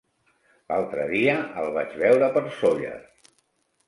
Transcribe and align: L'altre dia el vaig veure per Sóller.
L'altre 0.71 1.03
dia 1.11 1.35
el 1.63 1.69
vaig 1.75 1.93
veure 2.03 2.31
per 2.39 2.43
Sóller. 2.63 2.95